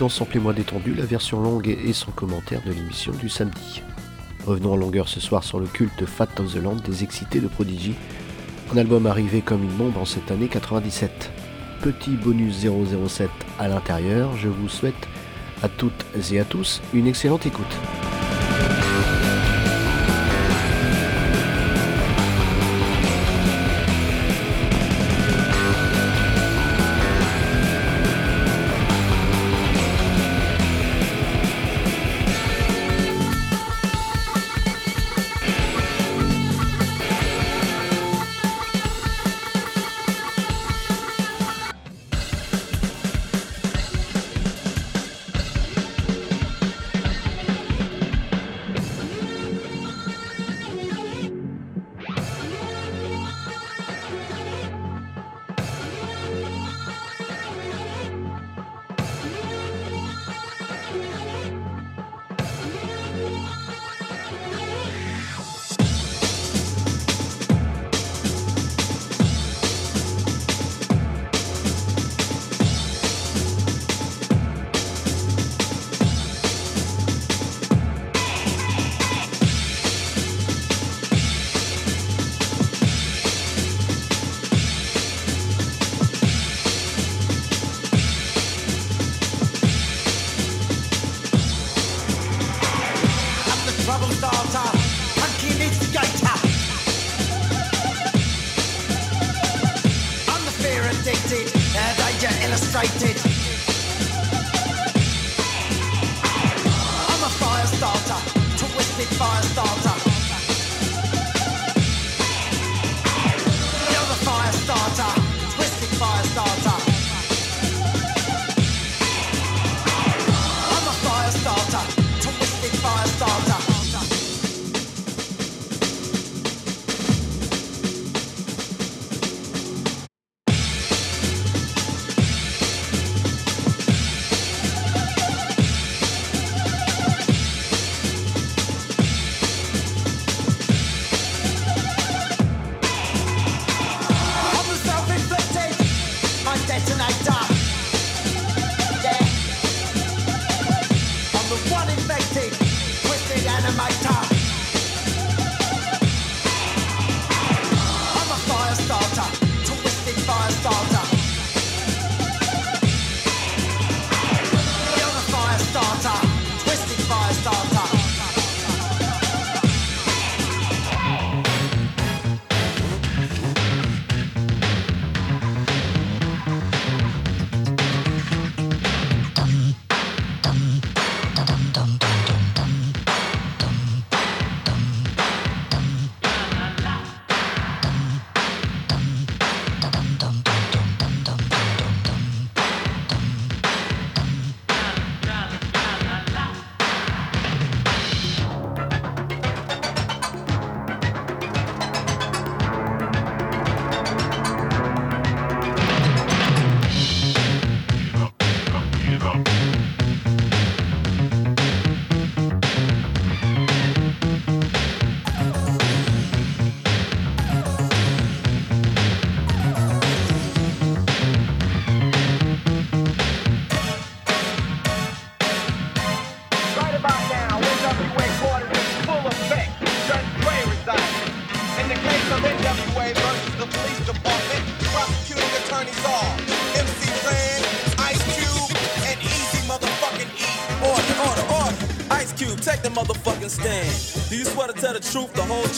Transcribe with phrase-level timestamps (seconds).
[0.00, 3.82] Dans Samplez-moi détendu, la version longue et sans commentaire de l'émission du samedi.
[4.46, 7.48] Revenons en longueur ce soir sur le culte Fat of the Land des excités de
[7.48, 7.94] Prodigy,
[8.72, 11.30] un album arrivé comme une bombe en cette année 97.
[11.82, 15.06] Petit bonus 007 à l'intérieur, je vous souhaite
[15.62, 17.76] à toutes et à tous une excellente écoute.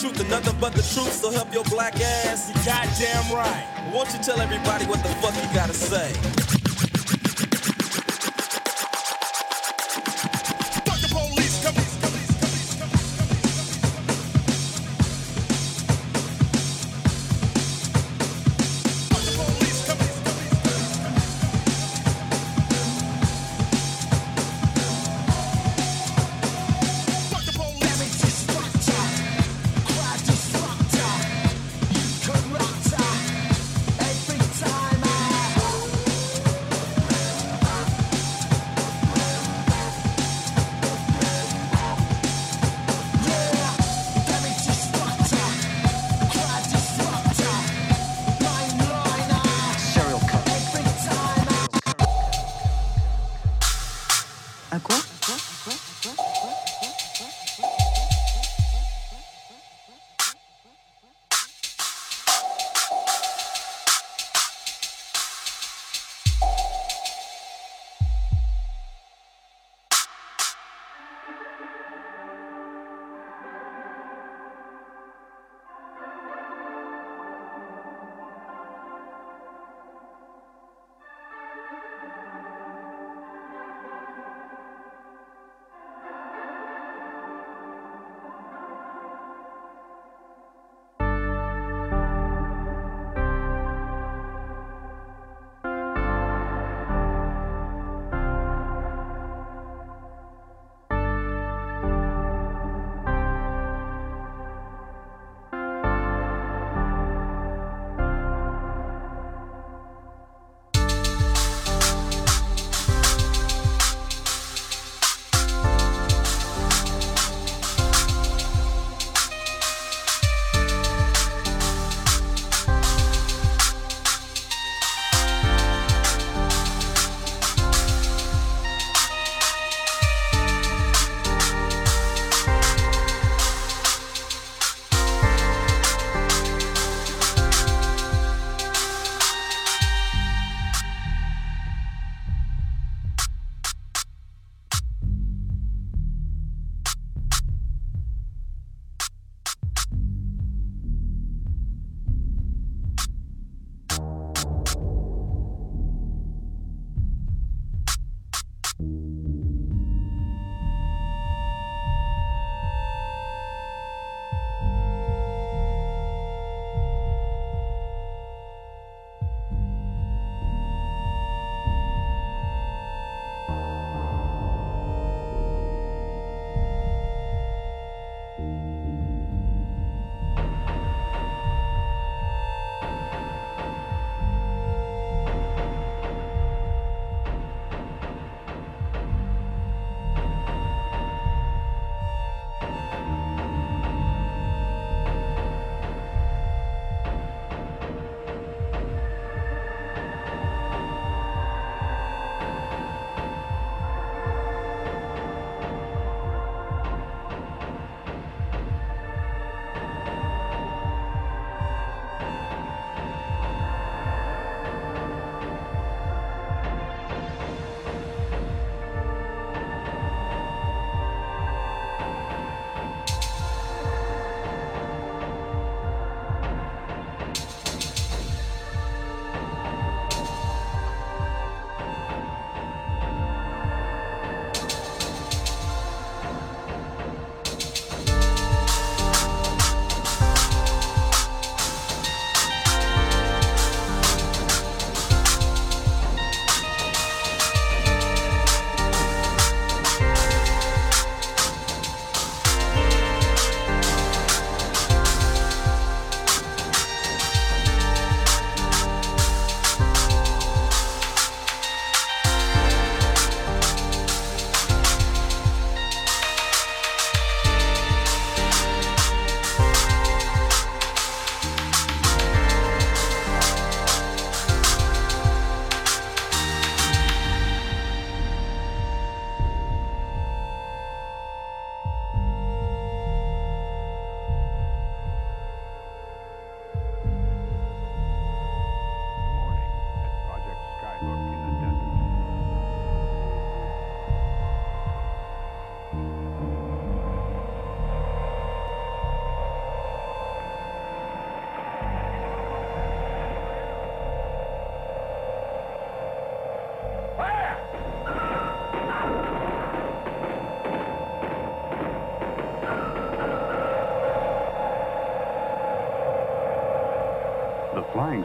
[0.03, 1.13] Truth, the whole truth, and nothing but the truth.
[1.13, 2.49] So help your black ass.
[2.49, 3.91] You goddamn right.
[3.93, 6.42] Won't you tell everybody what the fuck you gotta say?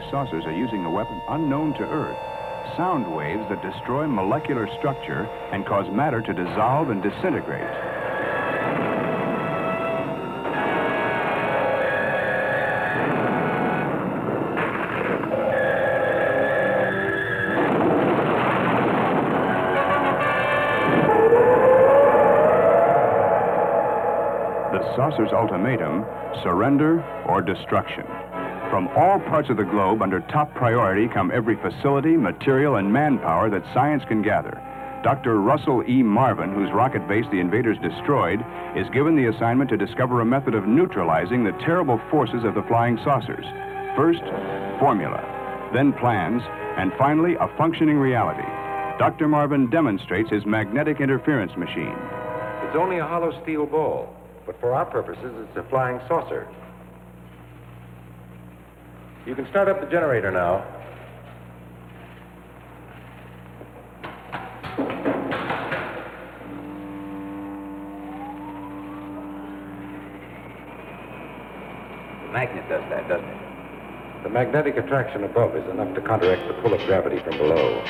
[0.09, 2.17] Saucers are using a weapon unknown to Earth.
[2.75, 7.61] Sound waves that destroy molecular structure and cause matter to dissolve and disintegrate.
[24.71, 26.05] The saucer's ultimatum
[26.43, 28.05] surrender or destruction.
[28.69, 33.49] From all parts of the globe, under top priority, come every facility, material, and manpower
[33.49, 34.61] that science can gather.
[35.03, 35.41] Dr.
[35.41, 36.03] Russell E.
[36.03, 38.45] Marvin, whose rocket base the invaders destroyed,
[38.75, 42.61] is given the assignment to discover a method of neutralizing the terrible forces of the
[42.63, 43.45] flying saucers.
[43.95, 44.21] First,
[44.77, 45.17] formula,
[45.73, 46.43] then plans,
[46.77, 48.47] and finally, a functioning reality.
[48.99, 49.27] Dr.
[49.27, 51.95] Marvin demonstrates his magnetic interference machine.
[52.67, 56.47] It's only a hollow steel ball, but for our purposes, it's a flying saucer.
[59.29, 60.65] You can start up the generator now.
[72.25, 74.23] The magnet does that, doesn't it?
[74.23, 77.85] The magnetic attraction above is enough to counteract the pull of gravity from below.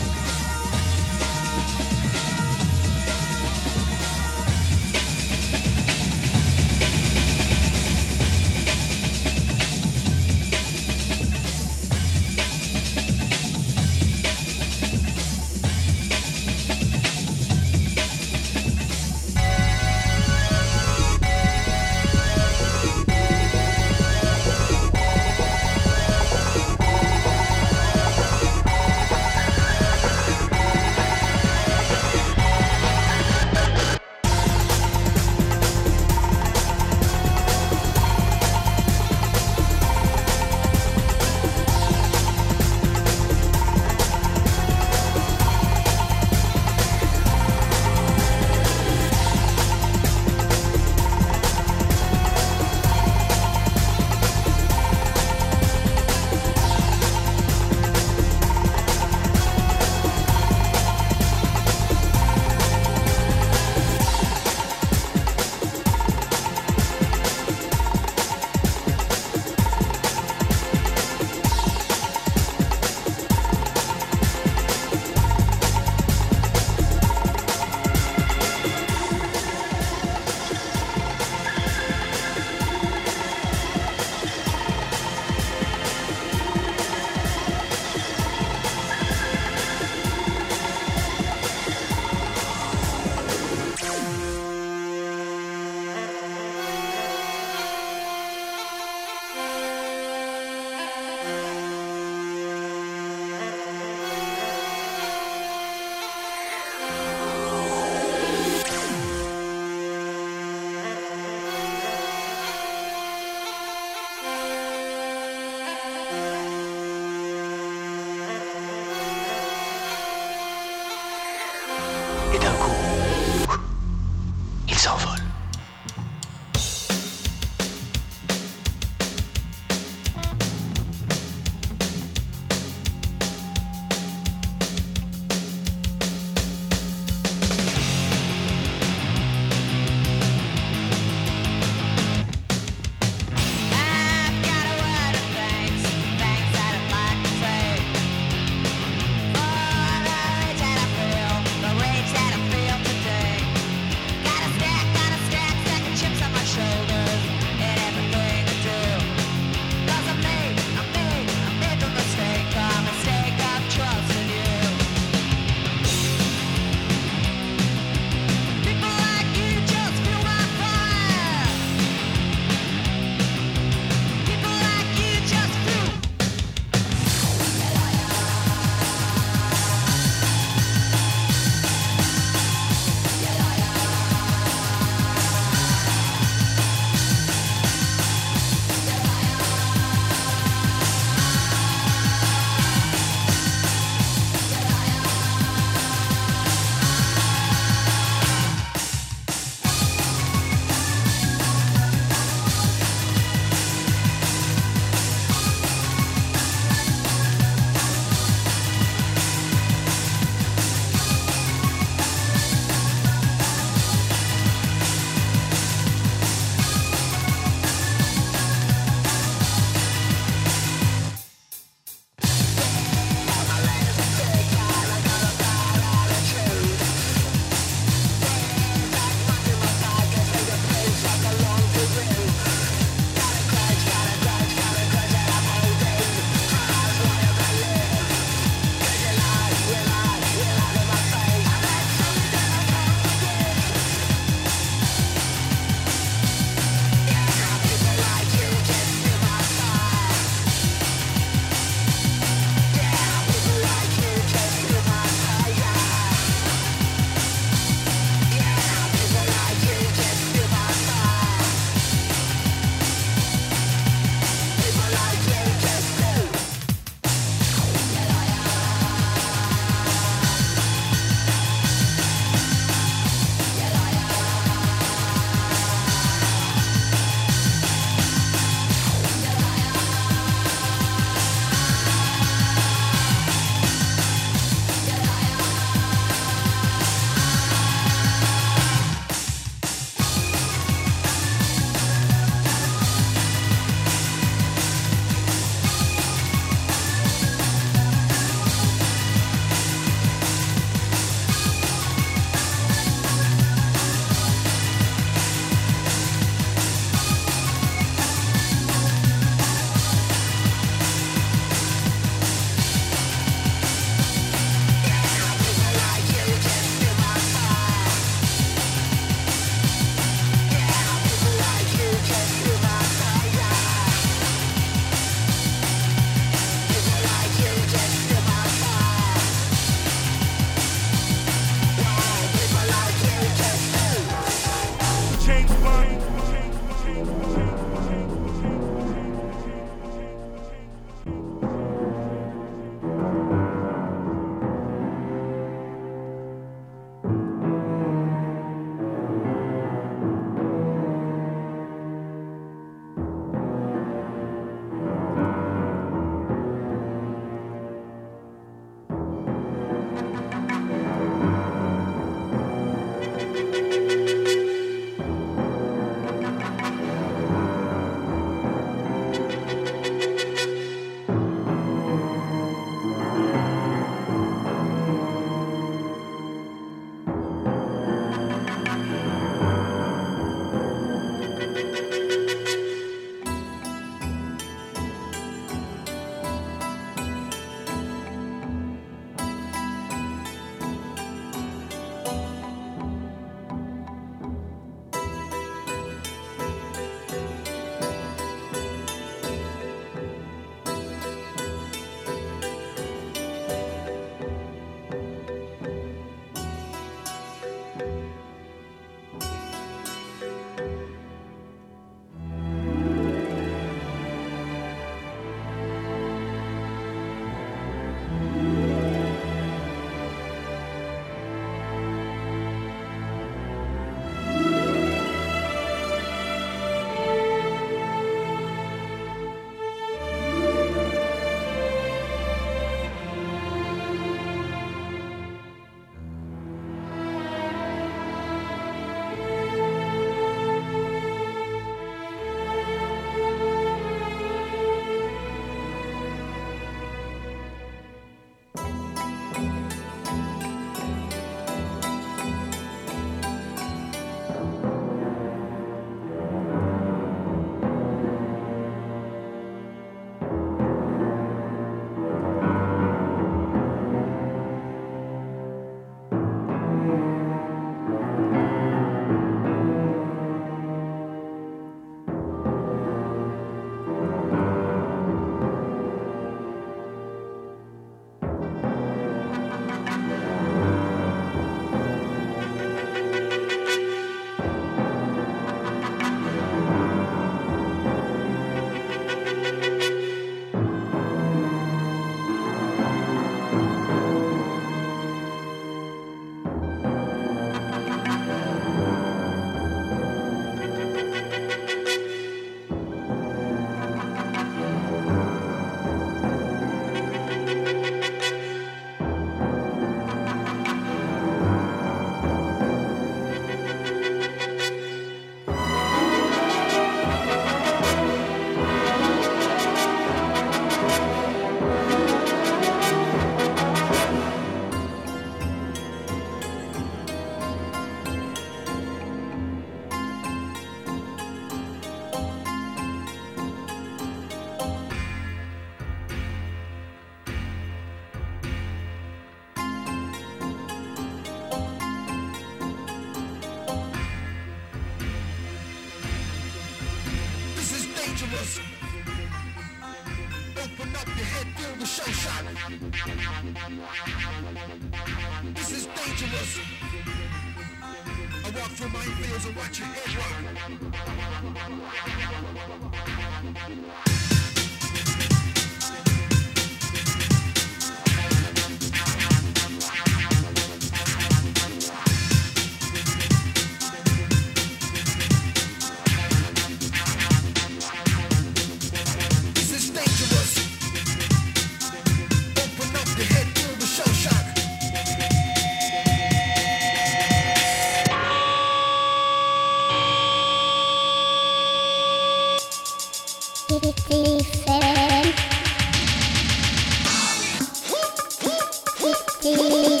[599.41, 600.00] Fifty-seven.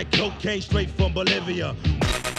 [0.00, 1.76] Like cocaine straight from Bolivia.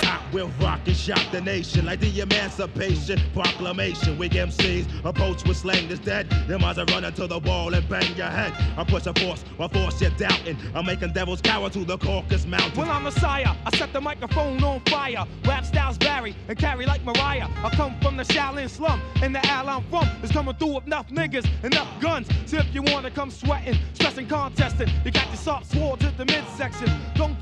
[0.03, 4.17] I will rock and shock the nation like the Emancipation Proclamation.
[4.17, 6.27] Weak MCs approach with slang that's dead.
[6.47, 8.51] Them eyes are running to the wall and bang your head.
[8.77, 10.57] I push a force, my force you're doubting.
[10.73, 12.79] I'm making devils cower to the Caucasus Mountain.
[12.79, 13.55] Well, I'm Messiah.
[13.63, 15.25] I set the microphone on fire.
[15.45, 17.47] Rap styles vary and carry like Mariah.
[17.63, 20.87] I come from the Shaolin slum, and the al I'm from is coming through with
[20.87, 22.27] enough niggas, and enough guns.
[22.47, 26.25] So if you wanna come sweating, stressing, contesting, you got your soft sword to the
[26.25, 26.89] midsection.
[27.15, 27.40] Don't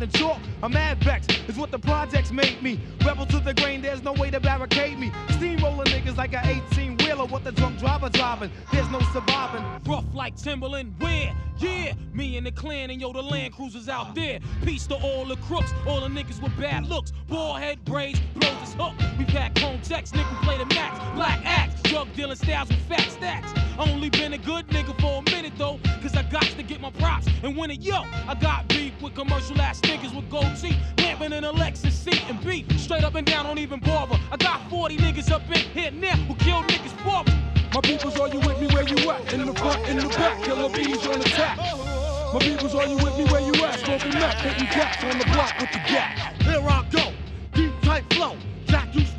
[0.00, 0.38] outline chalk.
[0.62, 2.80] I'm mad vex is what the projects made me.
[3.04, 5.12] Rebel to the grain, there's no way to barricade me.
[5.30, 6.42] Steamroller niggas like a
[6.72, 8.50] 18 wheeler with the drunk driver driving.
[8.72, 9.64] There's no surviving.
[9.90, 11.34] Rough like Timberland, where?
[11.58, 14.38] Yeah, me and the clan and yo, the Land Cruisers out there.
[14.64, 17.12] Peace to all the crooks, all the niggas with bad looks.
[17.26, 18.94] Ball head braids, blows his hook.
[19.18, 20.96] We pack home checks, nigga play the max.
[21.16, 23.52] Black axe, drug dealing styles with fat stacks.
[23.80, 26.90] Only been a good nigga for a minute though, cause I got to get my
[26.90, 27.82] props and win it.
[27.82, 31.90] Yo, I got beef with commercial ass niggas with gold teeth, lamping in a Lexus
[31.90, 32.70] seat and beat.
[32.78, 34.20] Straight up and down, don't even bother.
[34.30, 38.26] I got 40 niggas up in here now who kill niggas for My peoples, are
[38.28, 39.32] you with me where you at?
[39.32, 41.56] In the front, in the back, killer bees on attack.
[41.56, 43.78] My peoples, are you with me where you at?
[43.78, 46.18] Smoking meth, hitting cats on the block with the gap.
[46.42, 47.12] Here I go,
[47.54, 48.36] deep tight flow.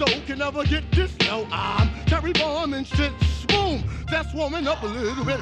[0.07, 1.15] You can never get this.
[1.27, 3.11] No, I'm Terry Bomb and shit.
[3.47, 5.39] Boom, that's warming up a little bit.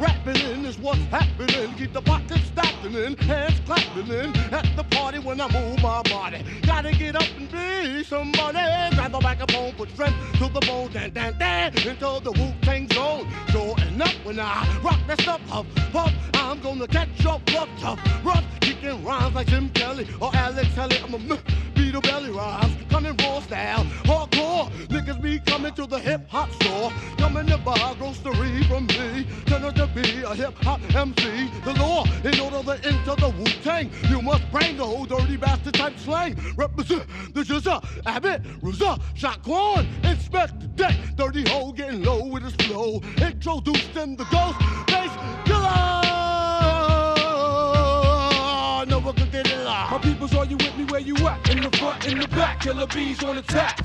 [0.00, 1.74] Rapping in is what's happening.
[1.74, 4.34] Keep the pockets stacking in, hands clapping in.
[4.52, 6.42] At the party when I move my body.
[6.62, 8.58] Gotta get up and be somebody.
[8.96, 12.88] Grab the microphone, put strength to the bone, dan dan dan, into the Wu Tang
[12.92, 13.28] zone.
[13.50, 18.00] Sure enough, when I rock that stuff up, puff, I'm gonna catch your bluff tough,
[18.24, 20.96] rough, kicking rhymes like Jim Kelly or Alex Kelly.
[21.04, 21.38] I'm a
[21.74, 24.70] beat a belly rhymes, coming raw style, hardcore.
[24.88, 29.26] Niggas be coming to the hip hop store, coming to buy grocery from me.
[29.46, 31.50] Turn to be a hip hop MC.
[31.64, 35.36] The law, in order to enter the Wu Tang, you must bring the whole dirty
[35.36, 36.36] bastard type slang.
[36.56, 37.04] Represent
[37.34, 40.96] the Jizza, Abbott, Razza, Shaquan, inspect the deck.
[41.16, 43.00] Dirty hole getting low with his flow.
[43.16, 45.10] Introduced in the ghost bass
[49.04, 49.14] killer.
[49.16, 49.90] No one can get live.
[49.90, 51.50] My peoples, are you with me where you at?
[51.50, 53.80] In the front, in the back, killer bees on attack.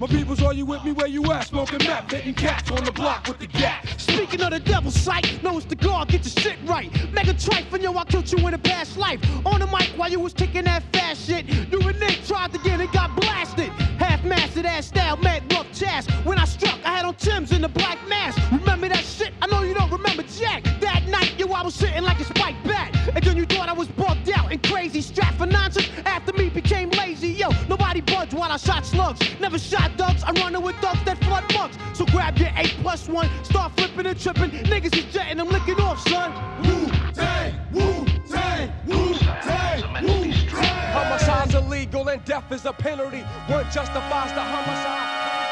[0.00, 1.46] My peoples, are you with me where you at?
[1.46, 3.86] Smoking meth, hitting cats on the block with the gap.
[3.96, 6.90] Speaking of the devil's sight, no, it's the guard, get your shit right.
[7.12, 9.20] Mega trife, and yo, I killed you in a past life.
[9.46, 11.46] On the mic while you was kicking that fast shit.
[11.46, 13.68] You and Nick tried to get it, got blasted.
[13.98, 16.10] Half mastered ass style, mad rough chast.
[16.24, 18.38] When I struck, I had on Tim's in the black mask.
[18.50, 19.32] Remember that shit?
[19.40, 20.64] I know you don't remember Jack.
[20.80, 22.90] That night, yo, I was sitting like a spiked bat.
[23.14, 23.46] And then you
[24.84, 25.00] crazy.
[25.00, 27.28] Strapped for nonsense after me became lazy.
[27.28, 29.20] Yo, nobody budged while I shot slugs.
[29.40, 31.76] Never shot ducks, I'm running with ducks that flood mugs.
[31.94, 34.50] So grab your 8 plus 1, start flipping and tripping.
[34.50, 36.32] Niggas is jetting, I'm licking off, son.
[36.64, 40.92] Wu Tang, Wu Tang, Wu Tang, Wu Tang.
[40.92, 43.22] Homicide's illegal and death is a penalty.
[43.48, 45.43] One justifies the homicide.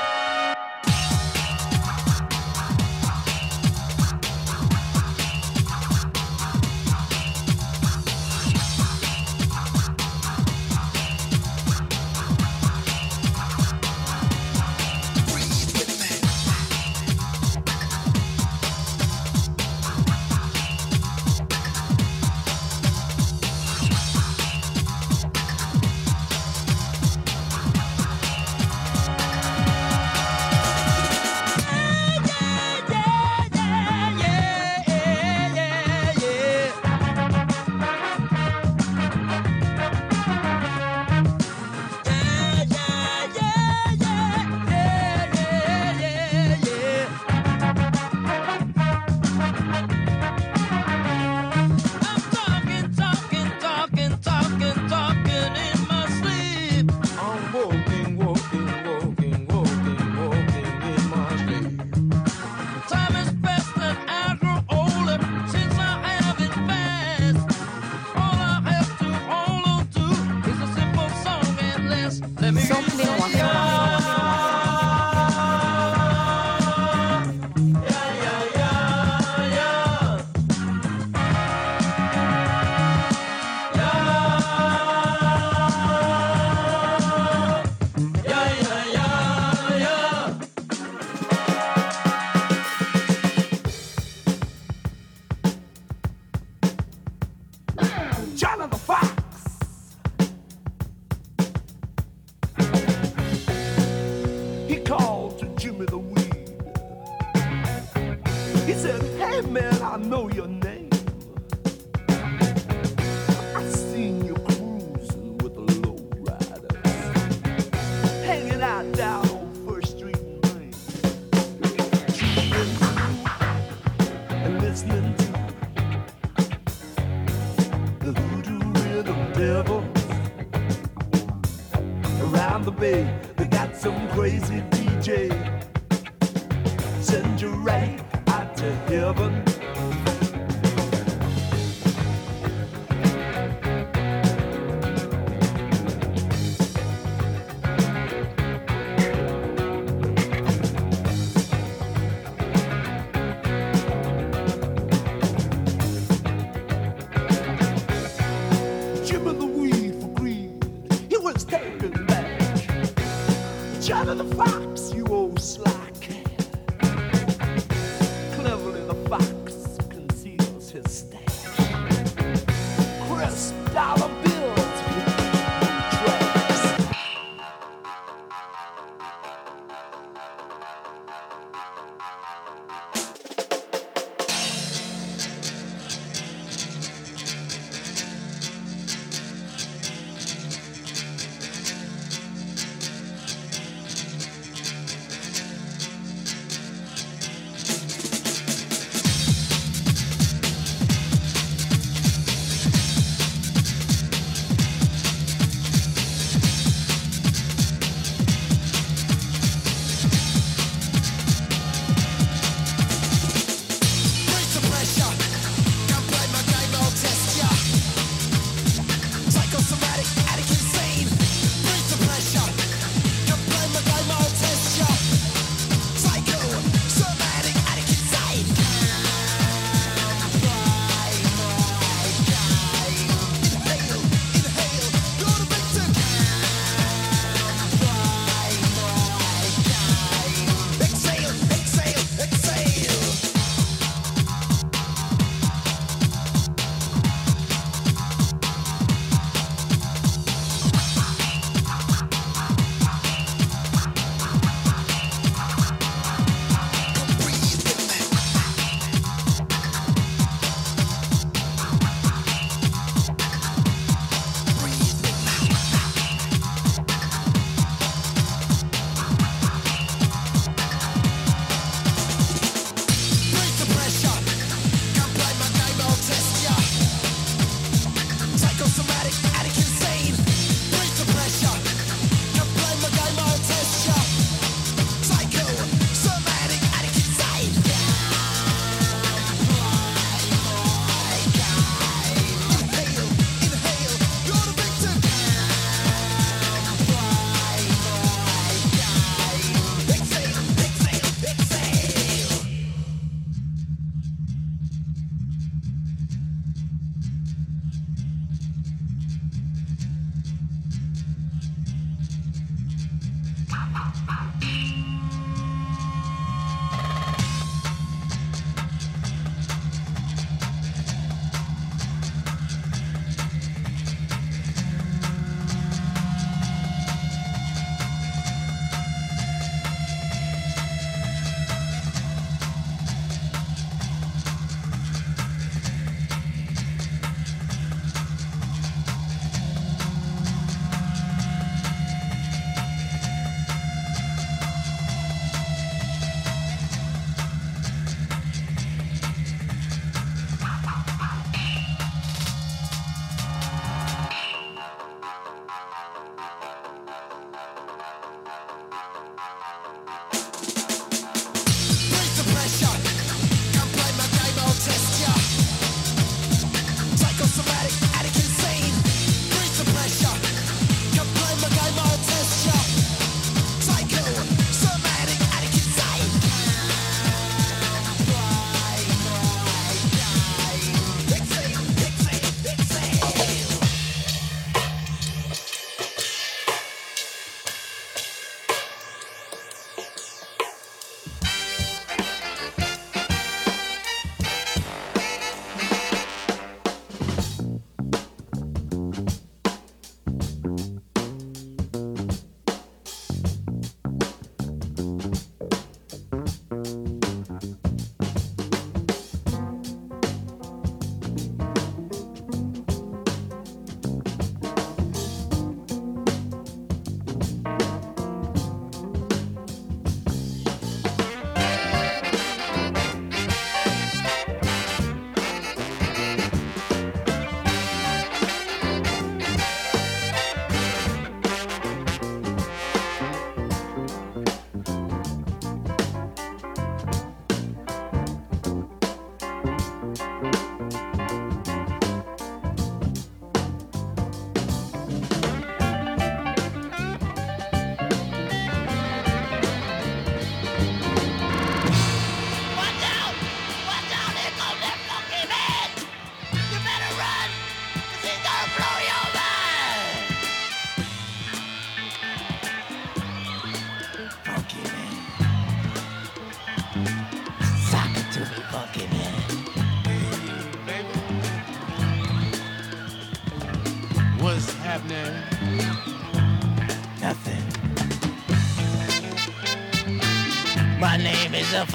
[73.29, 73.72] 谢谢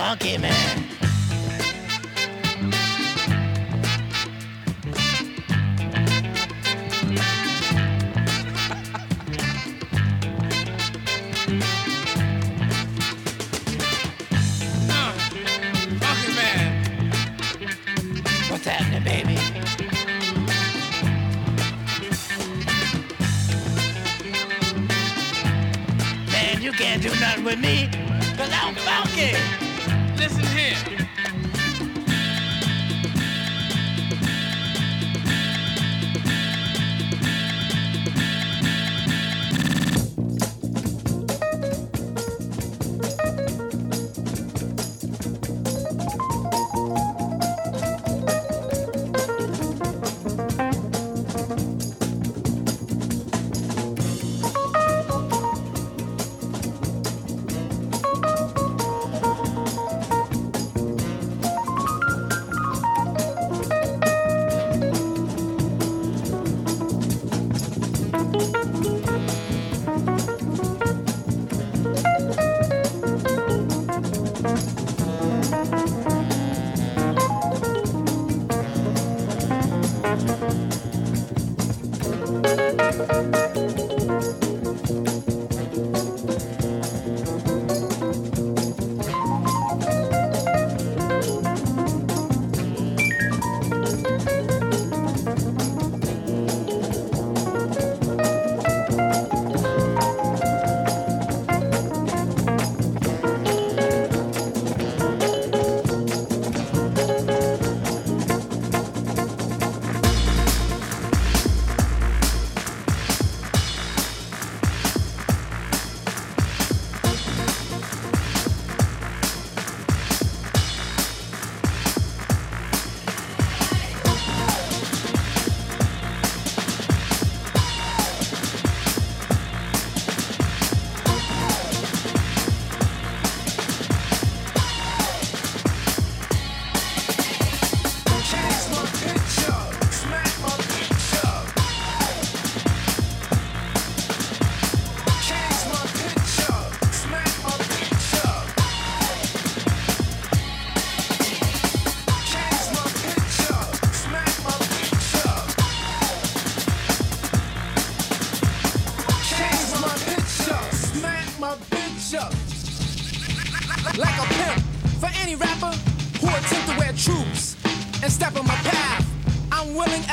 [0.07, 0.76] funky man.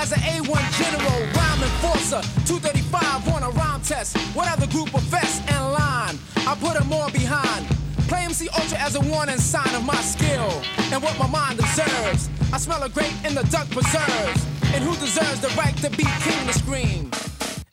[0.04, 4.18] As an A1 general, rhyme enforcer, 235 on a rhyme test.
[4.36, 6.18] What other group of vests and line?
[6.46, 7.64] I put them more behind.
[8.06, 10.50] Play MC Ultra as a warning sign of my skill
[10.92, 12.28] and what my mind deserves.
[12.52, 14.40] I smell a grape in the duck preserves.
[14.74, 17.10] And who deserves the right to be king to scream?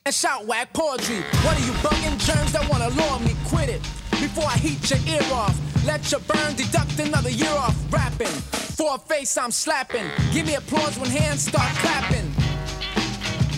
[0.05, 1.21] and shout whack poetry.
[1.43, 3.35] What are you bugging germs that wanna lure me?
[3.45, 3.81] Quit it
[4.23, 5.55] before I heat your ear off.
[5.85, 8.70] Let your burn deduct another year off rapping.
[8.81, 10.09] For a face I'm slapping.
[10.33, 12.27] Give me applause when hands start clapping.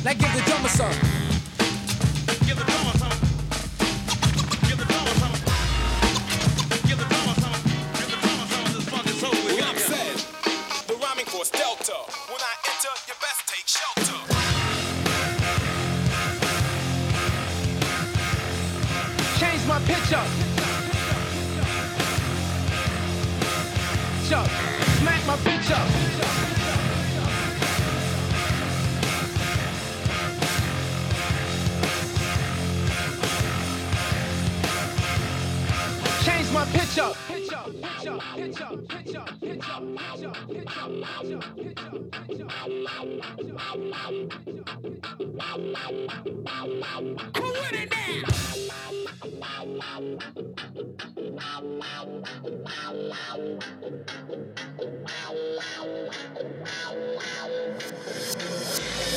[0.04, 1.13] Now give the drummer some.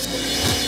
[0.07, 0.66] Smack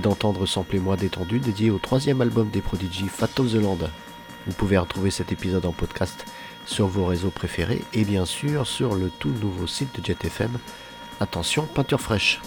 [0.00, 3.78] d'entendre Samplez-moi détendu dédié au troisième album des Prodigy, Fat of the Land.
[4.46, 6.26] Vous pouvez retrouver cet épisode en podcast
[6.66, 10.58] sur vos réseaux préférés et bien sûr sur le tout nouveau site de Jet FM.
[11.20, 12.40] Attention, peinture fraîche.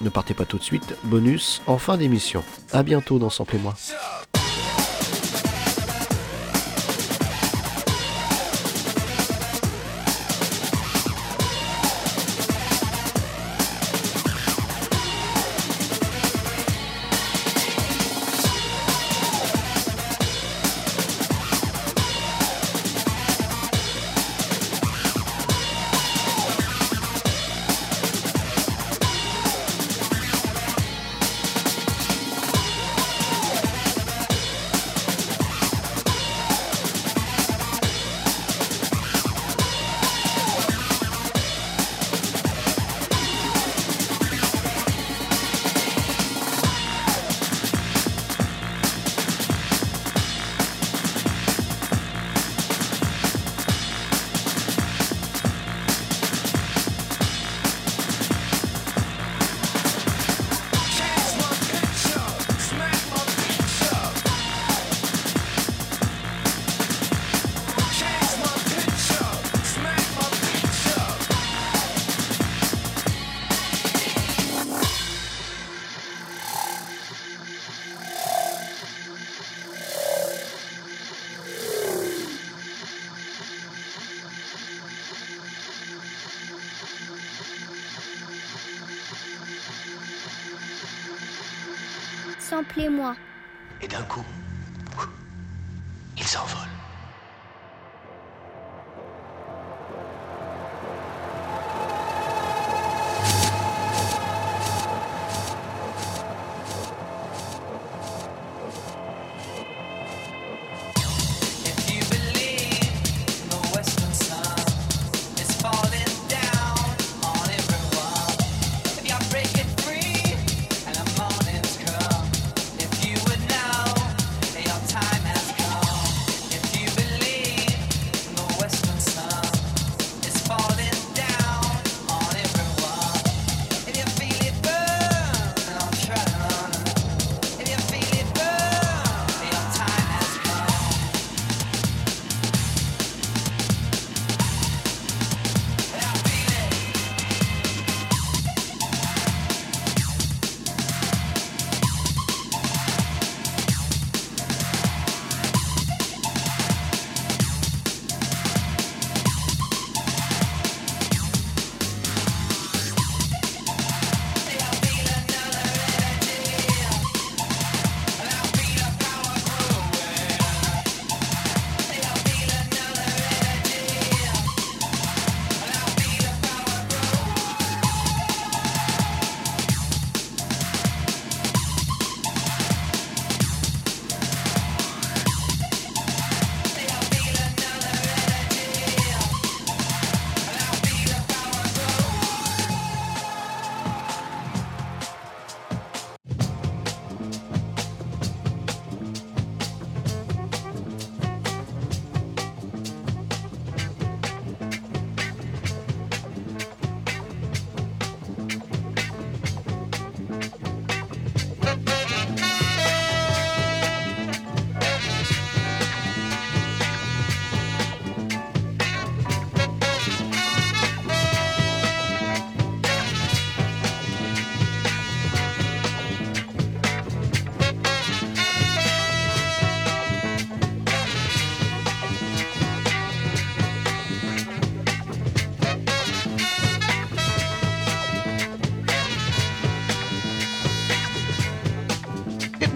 [0.00, 2.42] Ne partez pas tout de suite, bonus en fin d'émission.
[2.72, 3.74] A bientôt dans Samplez-moi.
[3.76, 4.09] Samplez-moi.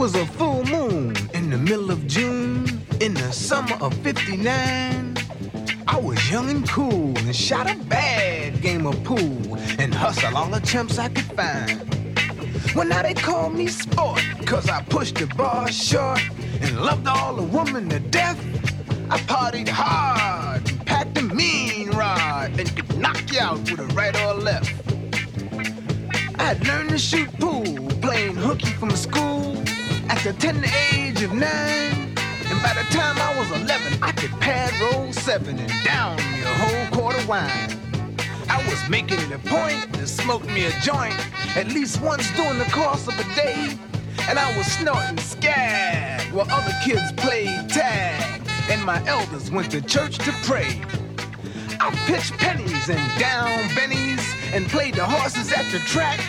[0.05, 2.67] Was a full moon in the middle of June
[3.01, 5.17] in the summer of 59.
[5.87, 10.51] I was young and cool and shot a bad game of pool and hustled all
[10.51, 11.81] the chumps I could find.
[12.77, 16.21] Well, now they call me sport cause I pushed the bar short
[16.61, 18.39] and loved all the women to death.
[19.09, 23.87] I partied hard and packed a mean rod and could knock you out with a
[23.95, 24.71] right or a left.
[26.39, 29.64] I'd learned to shoot pool playing hooky from school
[30.09, 32.15] at the tender age of nine.
[32.51, 36.43] And by the time I was 11, I could pad roll seven and down me
[36.43, 37.81] a whole quart of wine.
[38.49, 41.15] I was making it a point to smoke me a joint
[41.57, 43.79] at least once during the course of a day.
[44.29, 49.83] and I was snorting skag while other kids played tag, and my elders went to
[49.83, 50.83] church to pray.
[51.81, 54.25] I pitched pennies and down bennies
[54.55, 56.21] and played the horses at the track.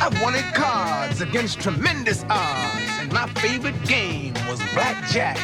[0.00, 2.81] I wanted cards against tremendous odds,
[3.12, 5.38] my favorite game was blackjack.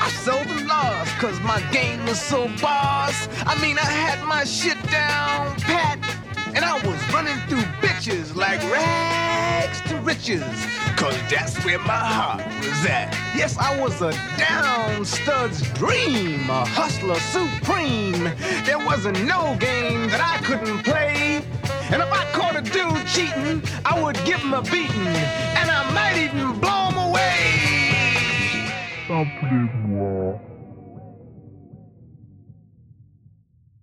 [0.00, 3.28] I seldom lost cause my game was so boss.
[3.46, 5.98] I mean, I had my shit down pat,
[6.54, 10.42] and I was running through bitches like rags to riches.
[10.96, 13.12] Cause that's where my heart was at.
[13.36, 18.24] Yes, I was a down stud's dream, a hustler supreme.
[18.64, 21.44] There wasn't no game that I couldn't play.
[21.92, 25.06] And if I caught a dude cheating, I would give him a beating,
[25.58, 27.32] and I might even blow him away.